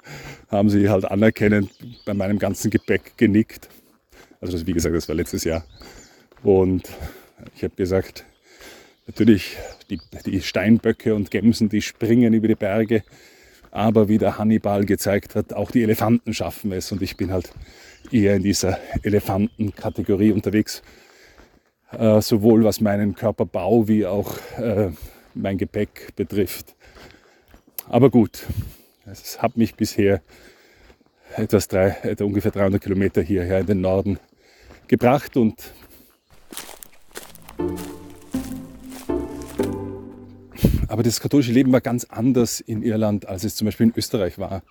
[0.51, 1.71] haben sie halt anerkennend
[2.05, 3.71] bei meinem ganzen Gepäck genickt.
[4.43, 5.65] Also wie gesagt, das war letztes Jahr.
[6.43, 6.87] Und
[7.57, 8.27] ich habe gesagt,
[9.07, 9.57] natürlich
[9.89, 13.05] die, die Steinböcke und Gemsen, die springen über die Berge.
[13.71, 16.93] Aber wie der Hannibal gezeigt hat, auch die Elefanten schaffen es.
[16.93, 17.55] Und ich bin halt
[18.11, 20.83] eher in dieser Elefantenkategorie unterwegs.
[21.91, 24.91] Äh, sowohl was meinen Körperbau wie auch äh,
[25.35, 26.75] mein Gepäck betrifft.
[27.88, 28.47] Aber gut,
[29.07, 30.23] es hat mich bisher
[31.37, 34.18] etwas drei, etwa ungefähr 300 Kilometer hierher in den Norden
[34.87, 35.73] gebracht und
[40.88, 44.38] aber das katholische Leben war ganz anders in Irland, als es zum Beispiel in Österreich
[44.38, 44.62] war.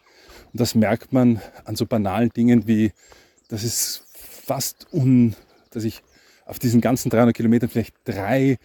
[0.54, 2.92] Und das merkt man an so banalen Dingen wie,
[3.48, 5.36] dass es fast un,
[5.72, 6.04] dass ich
[6.46, 8.58] auf diesen ganzen 300 Kilometern vielleicht drei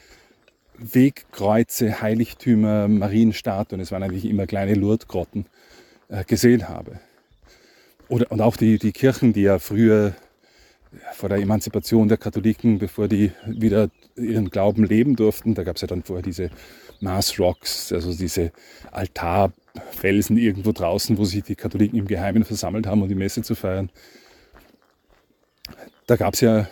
[0.79, 5.47] Wegkreuze, Heiligtümer, Marienstatuen, es waren eigentlich immer kleine Lourdesgrotten,
[6.09, 7.01] äh, gesehen habe.
[8.09, 10.15] Oder, und auch die, die Kirchen, die ja früher
[11.15, 15.83] vor der Emanzipation der Katholiken, bevor die wieder ihren Glauben leben durften, da gab es
[15.83, 16.51] ja dann vorher diese
[17.01, 18.53] Mass Rocks, also diese
[18.93, 23.55] Altarfelsen irgendwo draußen, wo sich die Katholiken im Geheimen versammelt haben, um die Messe zu
[23.55, 23.91] feiern.
[26.07, 26.69] Da gab es ja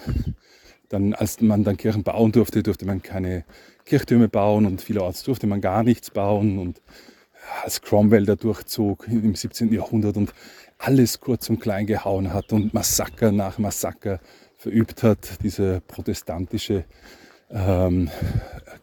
[0.95, 3.45] dann, als man dann Kirchen bauen durfte, durfte man keine
[3.85, 6.59] Kirchtürme bauen und vielerorts durfte man gar nichts bauen.
[6.59, 6.81] Und
[7.65, 9.73] als Cromwell da durchzog im 17.
[9.73, 10.33] Jahrhundert und
[10.79, 14.21] alles kurz und klein gehauen hat und Massaker nach Massaker
[14.57, 16.85] verübt hat, dieser protestantische
[17.51, 18.09] ähm,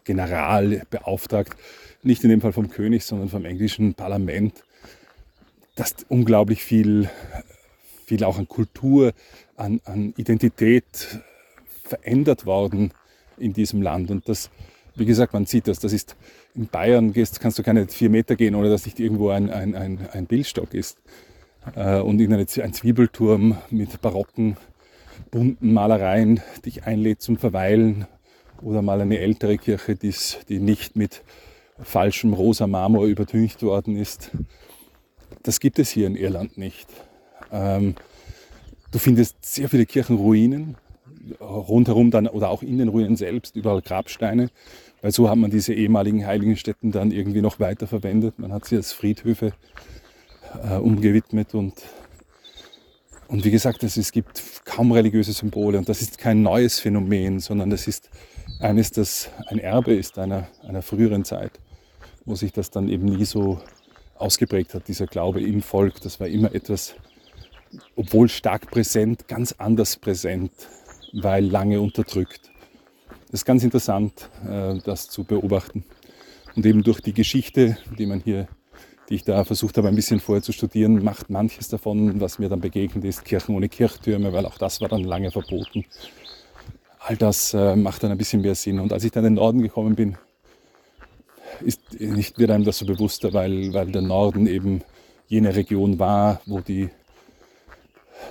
[0.04, 1.56] General beauftragt,
[2.02, 4.64] nicht in dem Fall vom König, sondern vom englischen Parlament,
[5.76, 7.08] dass unglaublich viel,
[8.04, 9.12] viel auch an Kultur,
[9.56, 11.22] an, an Identität
[11.92, 12.92] verändert worden
[13.36, 14.10] in diesem Land.
[14.10, 14.50] Und das,
[14.94, 15.78] wie gesagt, man sieht das.
[15.78, 16.16] Das ist
[16.54, 19.74] in Bayern gehst, kannst du keine vier Meter gehen, ohne dass nicht irgendwo ein, ein,
[19.74, 20.98] ein, ein Bildstock ist.
[21.76, 24.56] Äh, und ein Zwiebelturm mit barocken,
[25.30, 28.06] bunten Malereien dich einlädt zum Verweilen.
[28.62, 31.22] Oder mal eine ältere Kirche, die nicht mit
[31.82, 34.30] falschem rosa Marmor übertüncht worden ist.
[35.42, 36.88] Das gibt es hier in Irland nicht.
[37.50, 37.96] Ähm,
[38.92, 40.76] du findest sehr viele Kirchenruinen,
[41.40, 44.50] rundherum dann oder auch in den Ruinen selbst überall Grabsteine,
[45.00, 48.38] weil so hat man diese ehemaligen heiligen Stätten dann irgendwie noch weiter verwendet.
[48.38, 49.52] Man hat sie als Friedhöfe
[50.62, 51.74] äh, umgewidmet und,
[53.28, 57.40] und wie gesagt, es, es gibt kaum religiöse Symbole und das ist kein neues Phänomen,
[57.40, 58.10] sondern das ist
[58.60, 61.52] eines, das ein Erbe ist einer, einer früheren Zeit,
[62.24, 63.60] wo sich das dann eben nie so
[64.16, 66.00] ausgeprägt hat, dieser Glaube im Volk.
[66.02, 66.94] Das war immer etwas,
[67.96, 70.52] obwohl stark präsent, ganz anders präsent
[71.12, 72.50] weil lange unterdrückt.
[73.30, 75.84] Das ist ganz interessant, äh, das zu beobachten.
[76.54, 78.46] Und eben durch die Geschichte, die man hier,
[79.08, 82.48] die ich da versucht habe, ein bisschen vorher zu studieren, macht manches davon, was mir
[82.48, 85.84] dann begegnet ist, Kirchen ohne Kirchtürme, weil auch das war dann lange verboten.
[86.98, 88.78] all das äh, macht dann ein bisschen mehr Sinn.
[88.80, 90.16] Und als ich dann in den Norden gekommen bin,
[91.60, 94.82] ist nicht wird einem das so bewusster, weil, weil der Norden eben
[95.26, 96.90] jene Region war, wo die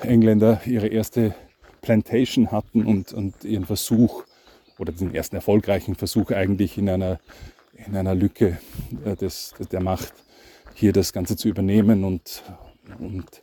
[0.04, 1.36] Engländer ihre erste
[1.82, 4.24] Plantation hatten und, und ihren Versuch
[4.78, 7.20] oder den ersten erfolgreichen Versuch eigentlich in einer,
[7.88, 8.60] in einer Lücke
[9.06, 10.14] äh, des, der Macht
[10.74, 12.44] hier das Ganze zu übernehmen und,
[13.00, 13.42] und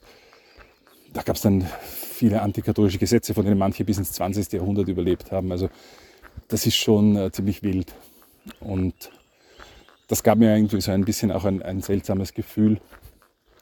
[1.12, 1.66] da gab es dann
[2.18, 4.52] viele antikatholische Gesetze, von denen manche bis ins 20.
[4.52, 5.52] Jahrhundert überlebt haben.
[5.52, 5.70] Also
[6.48, 7.94] das ist schon äh, ziemlich wild.
[8.60, 9.10] Und
[10.08, 12.80] das gab mir irgendwie so ein bisschen auch ein, ein seltsames Gefühl,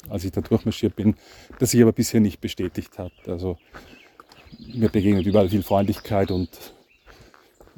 [0.09, 1.17] als ich da durchmarschiert bin,
[1.59, 3.12] das sich aber bisher nicht bestätigt hat.
[3.27, 3.59] Also
[4.59, 6.49] mir begegnet überall viel Freundlichkeit und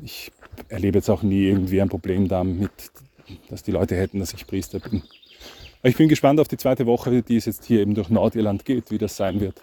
[0.02, 0.30] ich
[0.68, 2.70] erlebe jetzt auch nie irgendwie ein Problem damit,
[3.48, 5.02] dass die Leute hätten, dass ich Priester bin.
[5.80, 8.64] Aber ich bin gespannt auf die zweite Woche, die es jetzt hier eben durch Nordirland
[8.64, 9.62] geht, wie das sein wird.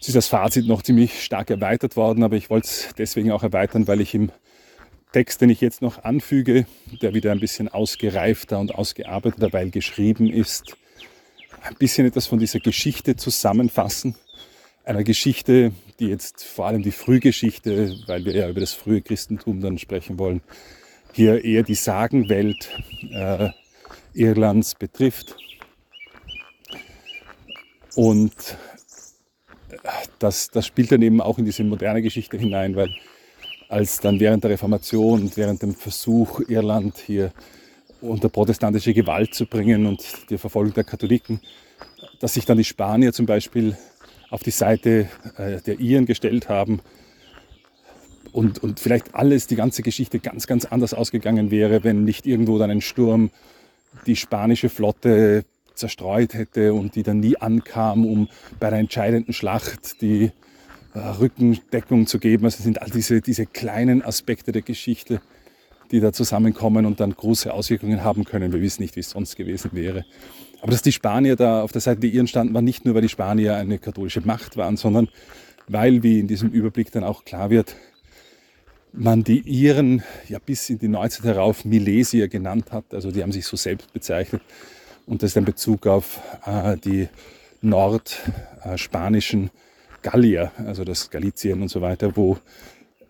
[0.00, 3.42] Es ist das Fazit noch ziemlich stark erweitert worden, aber ich wollte es deswegen auch
[3.42, 4.30] erweitern, weil ich im
[5.12, 6.66] Text, den ich jetzt noch anfüge,
[7.00, 10.76] der wieder ein bisschen ausgereifter und ausgearbeiteter, weil geschrieben ist,
[11.62, 14.14] ein bisschen etwas von dieser Geschichte zusammenfassen.
[14.88, 19.60] Einer Geschichte, die jetzt vor allem die Frühgeschichte, weil wir ja über das frühe Christentum
[19.60, 20.40] dann sprechen wollen,
[21.12, 22.70] hier eher die Sagenwelt
[23.10, 23.50] äh,
[24.14, 25.36] Irlands betrifft.
[27.96, 28.32] Und
[30.20, 32.88] das, das spielt dann eben auch in diese moderne Geschichte hinein, weil
[33.68, 37.34] als dann während der Reformation und während dem Versuch, Irland hier
[38.00, 41.42] unter protestantische Gewalt zu bringen und die Verfolgung der Katholiken,
[42.20, 43.76] dass sich dann die Spanier zum Beispiel
[44.30, 46.80] auf die Seite äh, der Iren gestellt haben
[48.32, 52.58] und, und vielleicht alles, die ganze Geschichte ganz, ganz anders ausgegangen wäre, wenn nicht irgendwo
[52.58, 53.30] dann ein Sturm
[54.06, 58.28] die spanische Flotte zerstreut hätte und die dann nie ankam, um
[58.60, 60.32] bei der entscheidenden Schlacht die
[60.94, 62.44] äh, Rückendeckung zu geben.
[62.44, 65.20] Also sind all diese, diese kleinen Aspekte der Geschichte,
[65.90, 68.52] die da zusammenkommen und dann große Auswirkungen haben können.
[68.52, 70.04] Wir wissen nicht, wie es sonst gewesen wäre.
[70.60, 73.02] Aber dass die Spanier da auf der Seite der Iren standen, war nicht nur, weil
[73.02, 75.08] die Spanier eine katholische Macht waren, sondern
[75.68, 77.76] weil, wie in diesem Überblick dann auch klar wird,
[78.92, 82.92] man die Iren ja bis in die Neuzeit herauf Milesier genannt hat.
[82.92, 84.42] Also die haben sich so selbst bezeichnet.
[85.06, 87.08] Und das ist ein Bezug auf äh, die
[87.60, 89.50] nordspanischen äh,
[90.02, 92.38] Gallier, also das Galizien und so weiter, wo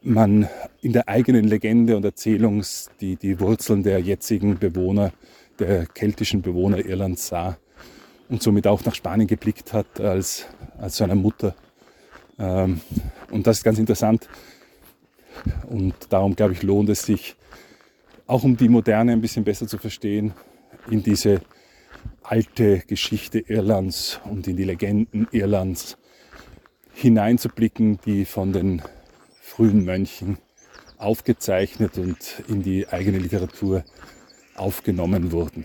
[0.03, 0.49] man
[0.81, 2.65] in der eigenen Legende und Erzählung
[3.01, 5.13] die, die Wurzeln der jetzigen Bewohner,
[5.59, 7.59] der keltischen Bewohner Irlands sah
[8.29, 10.47] und somit auch nach Spanien geblickt hat als,
[10.79, 11.55] als so eine Mutter.
[12.39, 12.81] Ähm,
[13.31, 14.29] und das ist ganz interessant,
[15.69, 17.37] und darum, glaube ich, lohnt es sich,
[18.27, 20.35] auch um die Moderne ein bisschen besser zu verstehen,
[20.91, 21.41] in diese
[22.23, 25.97] alte Geschichte Irlands und in die Legenden Irlands
[26.93, 28.83] hineinzublicken, die von den
[29.59, 30.39] frühen Mönchen
[30.99, 33.85] aufgezeichnet und in die eigene Literatur
[34.55, 35.65] aufgenommen wurden.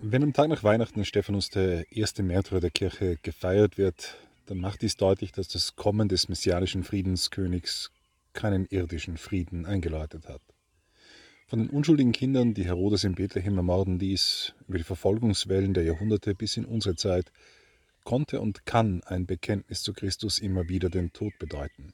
[0.00, 4.80] Wenn am Tag nach Weihnachten Stephanus der erste Märtyrer der Kirche gefeiert wird, dann macht
[4.80, 7.90] dies deutlich, dass das Kommen des messianischen Friedenskönigs
[8.32, 10.40] keinen irdischen Frieden eingeläutet hat.
[11.48, 16.34] Von den unschuldigen Kindern, die Herodes in Bethlehem ermorden ließ, über die Verfolgungswellen der Jahrhunderte
[16.34, 17.30] bis in unsere Zeit,
[18.04, 21.92] konnte und kann ein Bekenntnis zu Christus immer wieder den Tod bedeuten.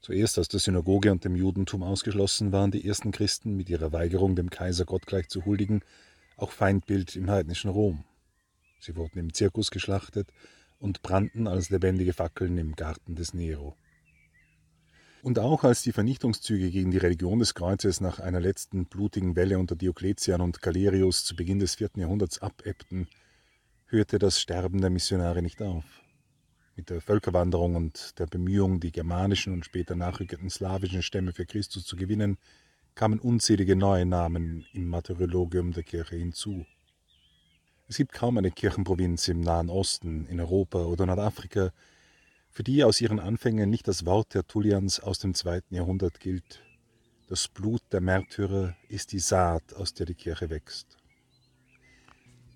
[0.00, 4.36] Zuerst aus der Synagoge und dem Judentum ausgeschlossen waren die ersten Christen mit ihrer Weigerung,
[4.36, 5.82] dem Kaiser gottgleich zu huldigen,
[6.36, 8.04] auch Feindbild im heidnischen Rom.
[8.78, 10.30] Sie wurden im Zirkus geschlachtet,
[10.78, 13.76] und brannten als lebendige Fackeln im Garten des Nero.
[15.22, 19.58] Und auch als die Vernichtungszüge gegen die Religion des Kreuzes nach einer letzten blutigen Welle
[19.58, 23.08] unter Diokletian und Galerius zu Beginn des vierten Jahrhunderts abebbten,
[23.88, 25.84] hörte das Sterben der Missionare nicht auf.
[26.74, 31.84] Mit der Völkerwanderung und der Bemühung, die germanischen und später nachrückenden slawischen Stämme für Christus
[31.84, 32.36] zu gewinnen,
[32.96, 36.66] kamen unzählige neue Namen im Martyrologium der Kirche hinzu.
[37.88, 41.72] Es gibt kaum eine Kirchenprovinz im Nahen Osten, in Europa oder Nordafrika,
[42.50, 46.64] für die aus ihren Anfängen nicht das Wort Tertullians aus dem zweiten Jahrhundert gilt.
[47.28, 50.95] Das Blut der Märtyrer ist die Saat, aus der die Kirche wächst.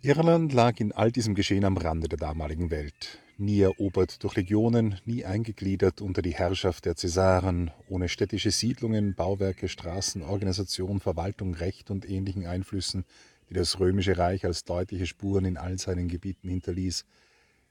[0.03, 4.99] Irland lag in all diesem Geschehen am Rande der damaligen Welt, nie erobert durch Legionen,
[5.05, 11.91] nie eingegliedert unter die Herrschaft der Cäsaren, ohne städtische Siedlungen, Bauwerke, Straßen, Organisation, Verwaltung, Recht
[11.91, 13.05] und ähnlichen Einflüssen,
[13.51, 17.05] die das römische Reich als deutliche Spuren in all seinen Gebieten hinterließ,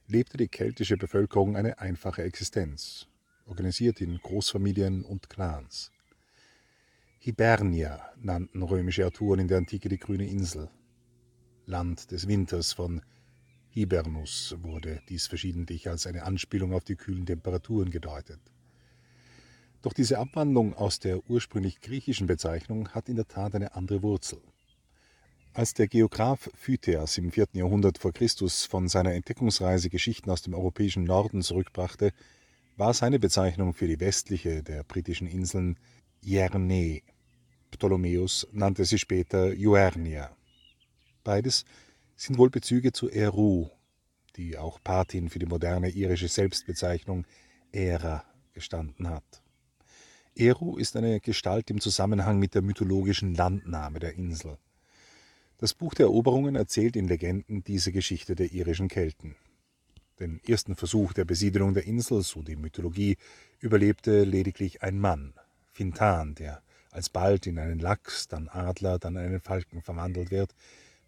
[0.07, 3.07] lebte die keltische Bevölkerung eine einfache Existenz,
[3.47, 5.91] organisiert in Großfamilien und Clans.
[7.17, 10.69] Hibernia nannten römische Autoren in der Antike die grüne Insel,
[11.69, 13.01] Land des Winters von
[13.69, 18.39] Hibernus wurde dies verschiedentlich als eine Anspielung auf die kühlen Temperaturen gedeutet.
[19.83, 24.41] Doch diese Abwandlung aus der ursprünglich griechischen Bezeichnung hat in der Tat eine andere Wurzel.
[25.53, 27.49] Als der Geograph Phytheas im 4.
[27.53, 32.11] Jahrhundert vor Christus von seiner Entdeckungsreise Geschichten aus dem europäischen Norden zurückbrachte,
[32.77, 35.77] war seine Bezeichnung für die westliche der britischen Inseln
[36.21, 37.01] Ierne.
[37.71, 40.35] Ptolemäus nannte sie später Ioernia.
[41.23, 41.65] Beides
[42.15, 43.69] sind wohl Bezüge zu Eru,
[44.35, 47.25] die auch Patin für die moderne irische Selbstbezeichnung
[47.71, 49.41] Era gestanden hat.
[50.35, 54.57] Eru ist eine Gestalt im Zusammenhang mit der mythologischen Landnahme der Insel.
[55.57, 59.35] Das Buch der Eroberungen erzählt in Legenden diese Geschichte der irischen Kelten.
[60.19, 63.17] Den ersten Versuch der Besiedelung der Insel, so die Mythologie,
[63.59, 65.33] überlebte lediglich ein Mann,
[65.73, 70.55] Fintan, der alsbald in einen Lachs, dann Adler, dann einen Falken verwandelt wird,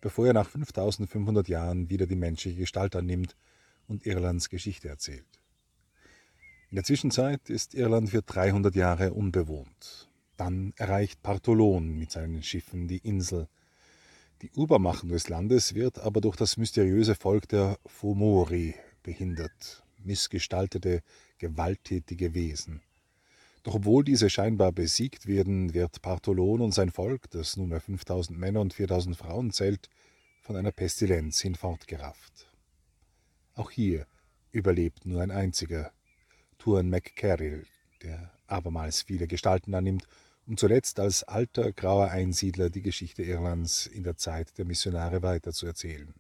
[0.02, 3.36] bevor er nach 5500 Jahren wieder die menschliche Gestalt annimmt
[3.88, 5.42] und Irlands Geschichte erzählt.
[6.70, 10.10] In der Zwischenzeit ist Irland für 300 Jahre unbewohnt.
[10.38, 13.48] Dann erreicht Partholon mit seinen Schiffen die Insel,
[14.42, 21.04] die Übermachung des Landes wird aber durch das mysteriöse Volk der Fomori behindert, missgestaltete,
[21.38, 22.82] gewalttätige Wesen.
[23.64, 28.62] Doch obwohl diese scheinbar besiegt werden, wird Partholon und sein Volk, das nunmehr 5000 Männer
[28.62, 29.90] und 4000 Frauen zählt,
[30.42, 32.52] von einer Pestilenz hinfortgerafft.
[33.54, 34.08] Auch hier
[34.52, 35.92] überlebt nur ein einziger,
[36.58, 37.66] Tuan McCarrill,
[38.02, 40.08] der abermals viele Gestalten annimmt
[40.52, 46.14] um zuletzt als alter grauer Einsiedler die Geschichte Irlands in der Zeit der Missionare weiterzuerzählen.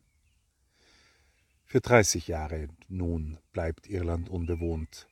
[1.65, 5.07] Für 30 Jahre nun bleibt Irland unbewohnt.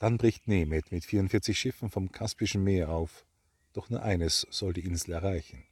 [0.00, 3.26] Dann bricht Nemeth mit 44 Schiffen vom Kaspischen Meer auf,
[3.74, 5.62] doch nur eines soll die Insel erreichen.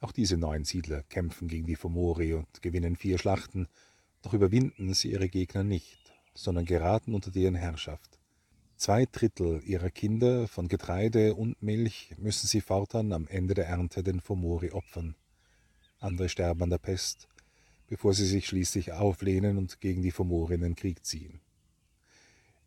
[0.00, 3.68] Auch diese neuen Siedler kämpfen gegen die Fomori und gewinnen vier Schlachten,
[4.20, 8.18] doch überwinden sie ihre Gegner nicht, sondern geraten unter deren Herrschaft.
[8.76, 14.02] Zwei Drittel ihrer Kinder von Getreide und Milch müssen sie fortan am Ende der Ernte
[14.02, 15.14] den Fomori opfern.
[16.00, 17.28] Andere sterben an der Pest,
[17.86, 21.40] bevor sie sich schließlich auflehnen und gegen die Fomori in den Krieg ziehen.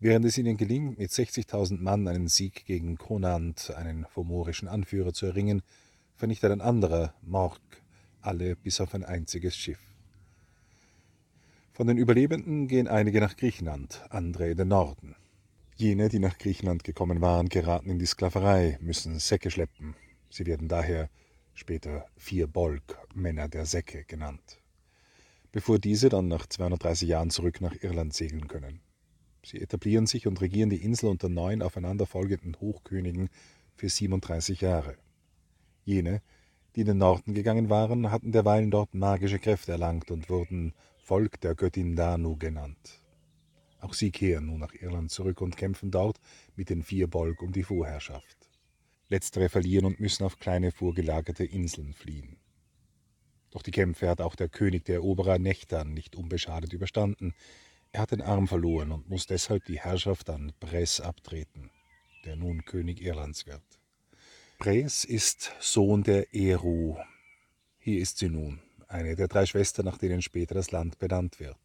[0.01, 5.25] Während es ihnen gelingt, mit 60.000 Mann einen Sieg gegen Konant, einen fomorischen Anführer, zu
[5.25, 5.61] erringen,
[6.15, 7.59] vernichtet ein anderer, Mork,
[8.21, 9.79] alle bis auf ein einziges Schiff.
[11.73, 15.15] Von den Überlebenden gehen einige nach Griechenland, andere in den Norden.
[15.75, 19.95] Jene, die nach Griechenland gekommen waren, geraten in die Sklaverei, müssen Säcke schleppen.
[20.29, 21.09] Sie werden daher
[21.53, 24.61] später vier Bolk, Männer der Säcke, genannt.
[25.51, 28.79] Bevor diese dann nach 230 Jahren zurück nach Irland segeln können.
[29.43, 33.29] Sie etablieren sich und regieren die Insel unter neun aufeinanderfolgenden Hochkönigen
[33.75, 34.97] für 37 Jahre.
[35.85, 36.21] Jene,
[36.75, 41.41] die in den Norden gegangen waren, hatten derweilen dort magische Kräfte erlangt und wurden Volk
[41.41, 43.01] der Göttin Danu genannt.
[43.79, 46.19] Auch sie kehren nun nach Irland zurück und kämpfen dort
[46.55, 48.49] mit den vier Bolg um die Vorherrschaft.
[49.07, 52.37] Letztere verlieren und müssen auf kleine vorgelagerte Inseln fliehen.
[53.51, 57.33] Doch die Kämpfe hat auch der König der Eroberer Nechtan nicht unbeschadet überstanden.
[57.91, 61.71] Er hat den Arm verloren und muss deshalb die Herrschaft an Bres abtreten,
[62.25, 63.63] der nun König Irlands wird.
[64.59, 66.97] Bres ist Sohn der Eru.
[67.79, 71.57] Hier ist sie nun, eine der drei Schwestern, nach denen später das Land benannt wird.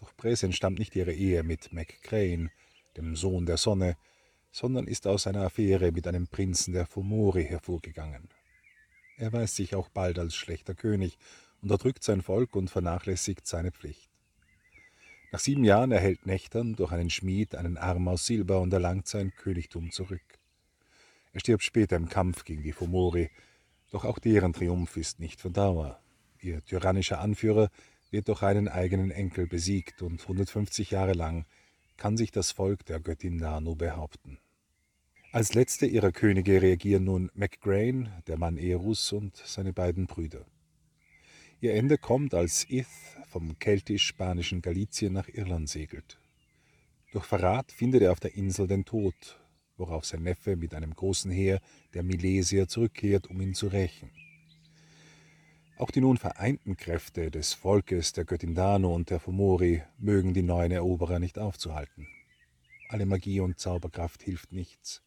[0.00, 2.50] Doch Bres entstammt nicht ihrer Ehe mit MacCrane,
[2.96, 3.96] dem Sohn der Sonne,
[4.52, 8.28] sondern ist aus einer Affäre mit einem Prinzen der Fomori hervorgegangen.
[9.16, 11.18] Er weiß sich auch bald als schlechter König,
[11.60, 14.07] unterdrückt sein Volk und vernachlässigt seine Pflicht.
[15.30, 19.32] Nach sieben Jahren erhält Nächtern durch einen Schmied einen Arm aus Silber und erlangt sein
[19.34, 20.22] Königtum zurück.
[21.32, 23.30] Er stirbt später im Kampf gegen die Fomori,
[23.90, 26.00] doch auch deren Triumph ist nicht von Dauer.
[26.40, 27.70] Ihr tyrannischer Anführer
[28.10, 31.44] wird durch einen eigenen Enkel besiegt und 150 Jahre lang
[31.98, 34.38] kann sich das Volk der Göttin Nanu behaupten.
[35.30, 40.46] Als letzte ihrer Könige reagieren nun MacGrain, der Mann Erus und seine beiden Brüder.
[41.60, 42.86] Ihr Ende kommt, als Ith
[43.26, 46.20] vom keltisch-spanischen Galizien nach Irland segelt.
[47.10, 49.40] Durch Verrat findet er auf der Insel den Tod,
[49.76, 51.60] worauf sein Neffe mit einem großen Heer
[51.94, 54.12] der Milesier zurückkehrt, um ihn zu rächen.
[55.78, 60.42] Auch die nun vereinten Kräfte des Volkes der Göttin Dano und der Fomori mögen die
[60.42, 62.06] neuen Eroberer nicht aufzuhalten.
[62.88, 65.02] Alle Magie und Zauberkraft hilft nichts.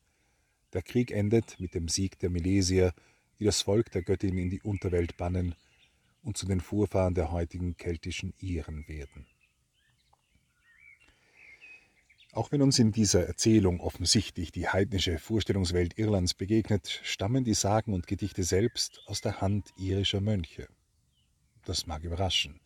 [0.74, 2.94] Der Krieg endet mit dem Sieg der Milesier,
[3.40, 5.56] die das Volk der Göttin in die Unterwelt bannen
[6.24, 9.26] und zu den Vorfahren der heutigen keltischen Iren werden.
[12.34, 17.94] Auch wenn uns in dieser Erzählung offensichtlich die heidnische Vorstellungswelt Irlands begegnet, stammen die Sagen
[17.94, 20.70] und Gedichte selbst aus der Hand irischer Mönche.
[21.66, 22.62] Das mag überraschen.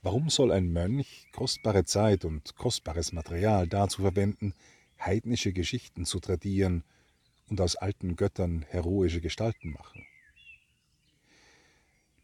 [0.00, 4.54] Warum soll ein Mönch kostbare Zeit und kostbares Material dazu verwenden,
[4.98, 6.82] heidnische Geschichten zu tradieren
[7.48, 10.06] und aus alten Göttern heroische Gestalten machen?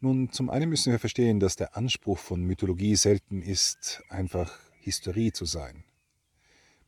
[0.03, 5.31] Nun, zum einen müssen wir verstehen, dass der Anspruch von Mythologie selten ist, einfach Historie
[5.31, 5.83] zu sein.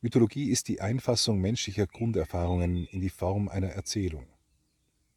[0.00, 4.26] Mythologie ist die Einfassung menschlicher Grunderfahrungen in die Form einer Erzählung.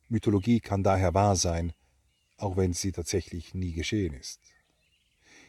[0.09, 1.73] Mythologie kann daher wahr sein,
[2.37, 4.41] auch wenn sie tatsächlich nie geschehen ist.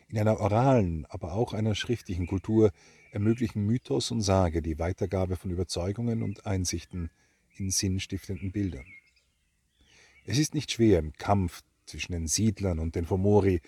[0.09, 2.73] In einer oralen, aber auch einer schriftlichen Kultur
[3.13, 7.11] ermöglichen Mythos und Sage die Weitergabe von Überzeugungen und Einsichten
[7.57, 8.87] in sinnstiftenden Bildern.
[10.25, 13.61] Es ist nicht schwer, im Kampf zwischen den Siedlern und den Fomori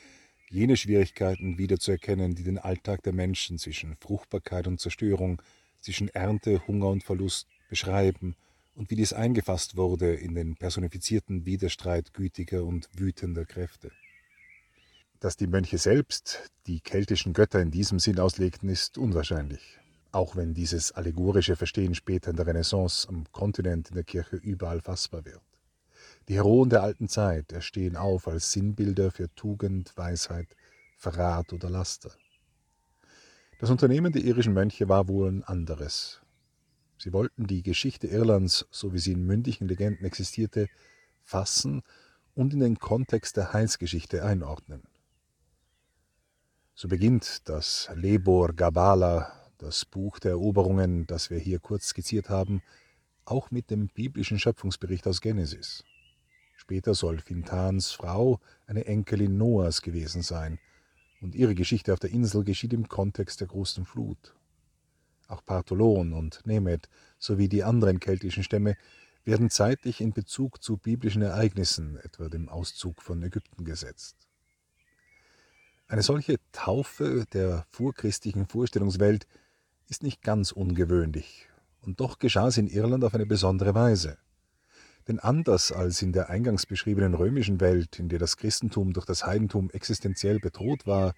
[0.50, 5.40] jene Schwierigkeiten wiederzuerkennen, die den Alltag der Menschen zwischen Fruchtbarkeit und Zerstörung,
[5.80, 8.34] zwischen Ernte, Hunger und Verlust beschreiben
[8.74, 13.90] und wie dies eingefasst wurde in den personifizierten Widerstreit gütiger und wütender Kräfte.
[15.20, 19.78] Dass die Mönche selbst die keltischen Götter in diesem Sinn auslegten, ist unwahrscheinlich,
[20.12, 24.80] auch wenn dieses allegorische Verstehen später in der Renaissance am Kontinent in der Kirche überall
[24.80, 25.49] fassbar wird.
[26.30, 30.46] Die Heroen der alten Zeit erstehen auf als Sinnbilder für Tugend, Weisheit,
[30.96, 32.12] Verrat oder Laster.
[33.58, 36.20] Das Unternehmen der irischen Mönche war wohl ein anderes.
[36.98, 40.68] Sie wollten die Geschichte Irlands, so wie sie in mündlichen Legenden existierte,
[41.24, 41.82] fassen
[42.36, 44.84] und in den Kontext der Heilsgeschichte einordnen.
[46.76, 52.62] So beginnt das Lebor Gabala, das Buch der Eroberungen, das wir hier kurz skizziert haben,
[53.24, 55.82] auch mit dem biblischen Schöpfungsbericht aus Genesis.
[56.70, 60.60] Später soll Fintans Frau eine Enkelin Noahs gewesen sein,
[61.20, 64.36] und ihre Geschichte auf der Insel geschieht im Kontext der großen Flut.
[65.26, 68.76] Auch Partholon und Nemet sowie die anderen keltischen Stämme
[69.24, 74.14] werden zeitlich in Bezug zu biblischen Ereignissen, etwa dem Auszug von Ägypten, gesetzt.
[75.88, 79.26] Eine solche Taufe der vorchristlichen Vorstellungswelt
[79.88, 81.48] ist nicht ganz ungewöhnlich,
[81.80, 84.18] und doch geschah es in Irland auf eine besondere Weise.
[85.10, 89.26] Denn anders als in der eingangs beschriebenen römischen Welt, in der das Christentum durch das
[89.26, 91.14] Heidentum existenziell bedroht war,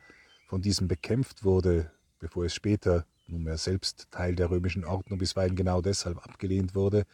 [0.47, 5.83] von diesem bekämpft wurde, bevor es später, nunmehr selbst Teil der römischen Ordnung bisweilen genau
[5.83, 7.05] deshalb abgelehnt wurde,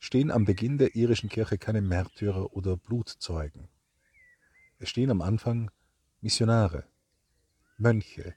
[0.00, 3.68] stehen am Beginn der irischen Kirche keine Märtyrer oder Blutzeugen.
[4.80, 5.70] Es stehen am Anfang
[6.20, 6.86] Missionare,
[7.78, 8.34] Mönche,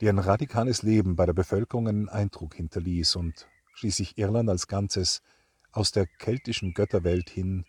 [0.00, 5.20] deren radikales Leben bei der Bevölkerung einen Eindruck hinterließ und schließlich Irland als Ganzes
[5.74, 7.64] aus der keltischen Götterwelt hin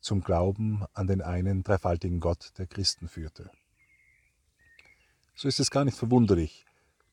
[0.00, 3.50] zum Glauben an den einen dreifaltigen Gott der Christen führte.
[5.34, 6.66] So ist es gar nicht verwunderlich,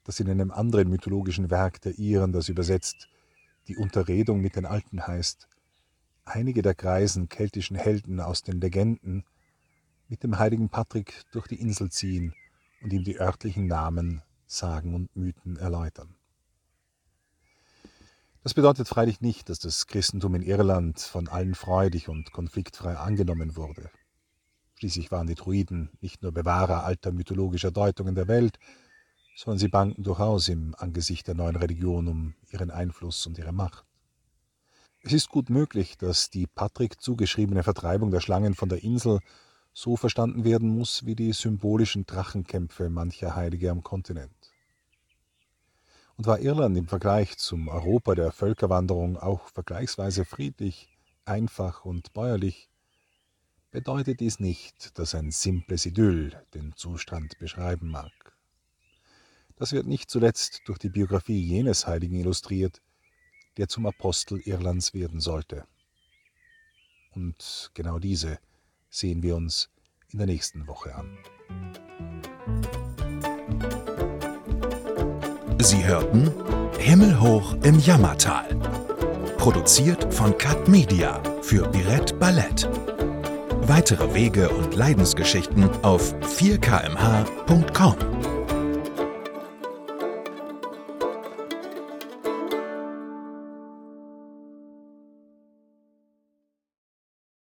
[0.03, 3.09] dass in einem anderen mythologischen Werk der Iren, das übersetzt
[3.67, 5.47] die Unterredung mit den Alten heißt,
[6.25, 9.23] einige der greisen keltischen Helden aus den Legenden
[10.09, 12.33] mit dem heiligen Patrick durch die Insel ziehen
[12.81, 16.15] und ihm die örtlichen Namen, Sagen und Mythen erläutern.
[18.43, 23.55] Das bedeutet freilich nicht, dass das Christentum in Irland von allen freudig und konfliktfrei angenommen
[23.55, 23.89] wurde.
[24.75, 28.59] Schließlich waren die Druiden nicht nur Bewahrer alter mythologischer Deutungen der Welt,
[29.37, 33.85] sondern sie bangten durchaus im Angesicht der neuen Religion um ihren Einfluss und ihre Macht.
[35.03, 39.19] Es ist gut möglich, dass die Patrick zugeschriebene Vertreibung der Schlangen von der Insel
[39.71, 44.42] so verstanden werden muss wie die symbolischen Drachenkämpfe mancher Heilige am Kontinent.
[46.17, 50.89] Und war Irland im Vergleich zum Europa der Völkerwanderung auch vergleichsweise friedlich,
[51.25, 52.69] einfach und bäuerlich,
[53.71, 58.11] bedeutet dies nicht, dass ein simples Idyll den Zustand beschreiben mag.
[59.55, 62.81] Das wird nicht zuletzt durch die Biografie jenes Heiligen illustriert,
[63.57, 65.65] der zum Apostel Irlands werden sollte.
[67.11, 68.39] Und genau diese
[68.89, 69.69] sehen wir uns
[70.09, 71.17] in der nächsten Woche an.
[75.63, 76.29] Sie hörten
[76.77, 78.43] Himmelhoch im Jammertal.
[79.37, 82.67] Produziert von Cut Media für Birette Ballett.
[83.61, 87.95] Weitere Wege und Leidensgeschichten auf 4kmh.com.